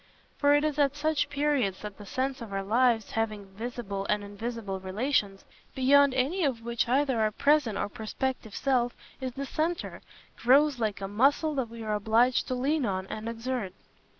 [0.39, 4.23] For it is at such periods that the sense of our lives having visible and
[4.23, 10.01] invisible relations, beyond any of which either our present or prospective self is the centre,
[10.37, 13.75] grows like a muscle that we are obliged to lean on and exert.